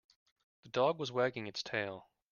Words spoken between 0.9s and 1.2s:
was